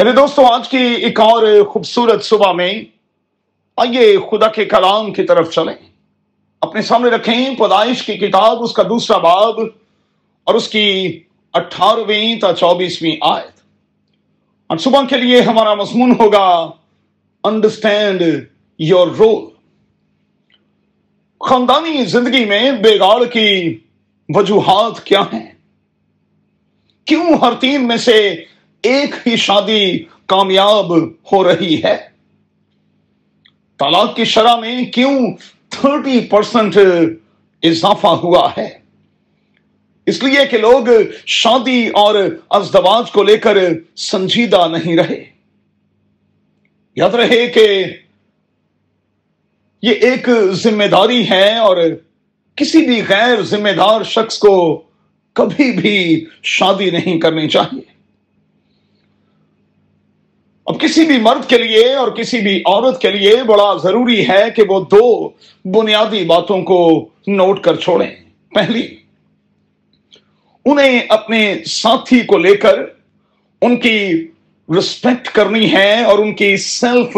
[0.00, 2.72] میرے دوستوں آج کی ایک اور خوبصورت صبح میں
[3.76, 5.74] آئیے خدا کے کلام کی طرف چلیں۔
[6.60, 9.60] اپنے سامنے رکھیں پیدائش کی کتاب، اس کا دوسرا باب
[10.44, 11.20] اور اس کی
[11.52, 13.60] اٹھارہویں تا چوبیسویں آیت۔
[14.66, 16.70] اور صبح کے لیے ہمارا مضمون ہوگا
[17.44, 18.22] انڈرسٹینڈ
[18.78, 19.44] یور رول
[21.40, 23.78] خاندانی زندگی میں بےگاڑ کی
[24.28, 25.50] وجوہات کیا ہیں؟
[27.04, 28.44] کیوں ہر تین میں سے
[28.82, 30.96] ایک ہی شادی کامیاب
[31.32, 31.96] ہو رہی ہے۔
[33.78, 35.36] طلاق کی شرح میں کیوں
[35.68, 36.78] تھرٹی پرسنٹ
[37.62, 38.78] اضافہ ہوا ہے؟
[40.06, 40.86] اس لیے کہ لوگ
[41.26, 42.14] شادی اور
[42.50, 43.56] ازدواج کو لے کر
[43.96, 45.24] سنجیدہ نہیں رہے۔
[46.96, 47.84] یاد رہے کہ
[49.82, 51.76] یہ ایک ذمہ داری ہے اور
[52.56, 54.82] کسی بھی غیر ذمہ دار شخص کو
[55.32, 57.99] کبھی بھی شادی نہیں کرنی چاہیے۔
[60.70, 64.44] اب کسی بھی مرد کے لیے اور کسی بھی عورت کے لیے بڑا ضروری ہے
[64.56, 65.28] کہ وہ دو
[65.64, 68.10] بنیادی باتوں کو نوٹ کر چھوڑیں۔
[68.54, 68.96] پہلی،
[70.64, 72.78] انہیں اپنے ساتھی کو لے کر
[73.62, 74.28] ان کی
[74.78, 77.16] رسپیکٹ کرنی ہے اور ان کی سیلف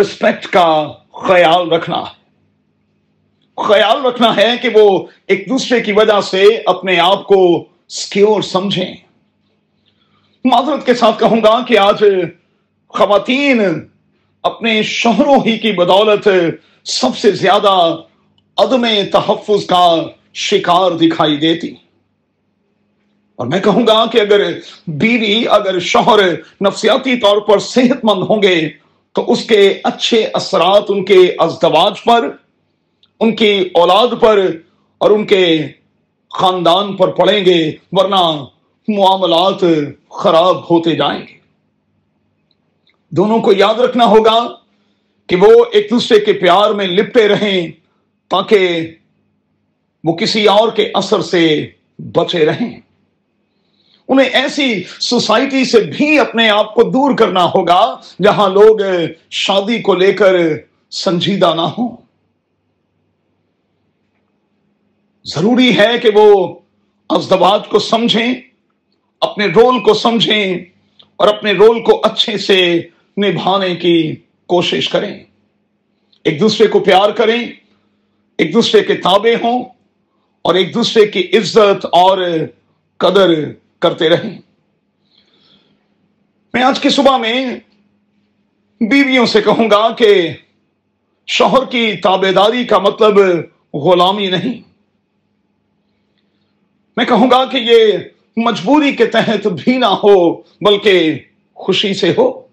[0.00, 2.26] رسپیکٹ کا خیال رکھنا۔ ہے
[3.56, 8.94] خیال رکھنا ہے کہ وہ ایک دوسرے کی وجہ سے اپنے آپ کو سکیور سمجھیں۔
[10.44, 12.04] معذرت کے ساتھ کہوں گا کہ آج
[12.88, 13.60] خواتین
[14.42, 16.28] اپنے شوہروں ہی کی بدولت
[16.84, 17.96] سب سے زیادہ
[18.56, 19.96] عدم تحفظ کا
[20.34, 21.74] شکار دکھائی دیتی۔
[23.36, 24.50] اور میں کہوں گا کہ اگر
[24.86, 28.68] بیوی اگر شوہر نفسیاتی طور پر صحت مند ہوں گے،
[29.12, 32.30] تو اس کے اچھے اثرات ان کے ازدواج پر،
[33.20, 34.46] ان کی اولاد پر
[34.98, 35.58] اور ان کے
[36.30, 38.44] خاندان پر پڑیں گے، ورنہ
[38.88, 39.64] معاملات
[40.10, 41.35] خراب ہوتے جائیں گے۔
[43.10, 44.48] دونوں کو یاد رکھنا ہوگا
[45.26, 47.70] کہ وہ ایک دوسرے کے پیار میں لپٹے رہیں
[48.28, 48.90] تاکہ
[50.04, 51.66] وہ کسی اور کے اثر سے
[51.98, 52.80] بچے رہیں۔
[54.08, 58.78] انہیں ایسی سوسائٹی سے بھی اپنے آپ کو دور کرنا ہوگا جہاں لوگ
[59.30, 60.34] شادی کو لے کر
[60.90, 61.96] سنجیدہ نہ ہوں۔
[65.24, 66.58] ضروری ہے کہ وہ
[67.08, 68.34] ازدواج کو سمجھیں،
[69.20, 70.64] اپنے رول کو سمجھیں
[71.16, 72.82] اور اپنے رول کو اچھے سے
[73.24, 74.16] نبھانے کی
[74.46, 75.24] کوشش کریں۔
[76.24, 77.46] ایک دوسرے کو پیار کریں،
[78.38, 79.64] ایک دوسرے کے تابع ہوں
[80.42, 82.18] اور ایک دوسرے کی عزت اور
[82.96, 84.38] قدر کرتے رہیں۔
[86.54, 87.56] میں آج کی صبح میں
[88.80, 90.32] بیویوں سے کہوں گا کہ
[91.26, 93.18] شوہر کی تابے داری کا مطلب
[93.74, 94.60] غلامی نہیں۔
[96.96, 97.92] میں کہوں گا کہ یہ
[98.36, 101.18] مجبوری کے تحت بھی نہ ہو، بلکہ
[101.54, 102.45] خوشی سے ہو۔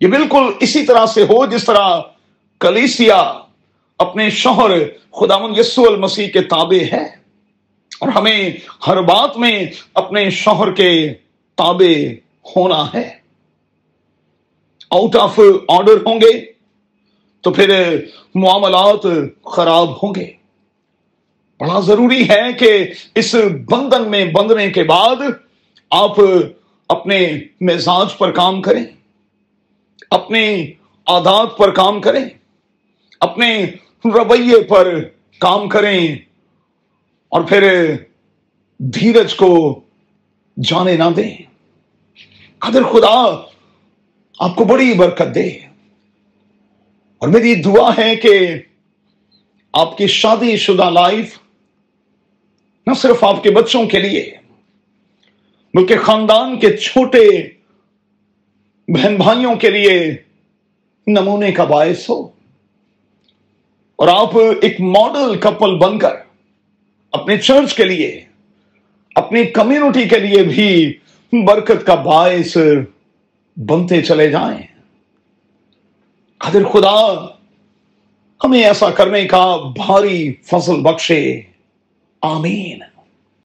[0.00, 2.00] یہ بالکل اسی طرح سے ہو جس طرح
[2.60, 3.32] کلیسیا
[3.98, 4.70] اپنے شوہر
[5.12, 7.02] خدا یسو المسیح کے تابع ہے
[8.00, 8.50] اور ہمیں
[8.86, 11.14] ہر بات میں اپنے شوہر کے
[11.54, 12.04] تابع
[12.56, 13.10] ہونا ہے۔
[14.90, 16.52] آؤٹ آف آرڈر ہوں گے
[17.40, 17.96] تو پھر
[18.34, 19.06] معاملات
[19.44, 20.32] خراب ہوں گے۔
[21.60, 23.34] بڑا ضروری ہے کہ اس
[23.70, 25.16] بندن میں بندنے کے بعد
[25.90, 26.16] آپ
[26.88, 28.84] اپنے مزاج پر کام کریں۔
[30.14, 30.72] اپنے
[31.06, 32.24] عادات پر کام کریں،
[33.20, 33.66] اپنے
[34.04, 35.00] رویے پر
[35.38, 36.16] کام کریں
[37.28, 37.94] اور پھر
[38.78, 39.80] دھیرج کو
[40.56, 41.36] جانے نہ دیں۔
[42.58, 43.42] قدر خدا
[44.38, 45.48] آپ کو بڑی برکت دے۔
[47.18, 48.38] اور میری دعا ہے کہ
[49.72, 51.38] آپ کی شادی شدہ لائف
[52.86, 54.34] نہ صرف آپ کے بچوں کے لیے،
[55.74, 57.53] بلکہ خاندان کے چھوٹے
[58.88, 60.16] بہن بھائیوں کے لیے
[61.06, 62.28] نمونے کا باعث ہو۔
[63.96, 66.10] اور آپ ایک ماڈل کپل بن کر
[67.12, 68.24] اپنے چرچ کے لیے،
[69.14, 70.92] اپنی کمیونٹی کے لیے بھی
[71.44, 72.56] برکت کا باعث
[73.56, 74.62] بنتے چلے جائیں۔
[76.38, 77.26] قدر خدا،
[78.44, 81.40] ہمیں ایسا کرنے کا بھاری فصل بخشے۔
[82.22, 82.78] آمین۔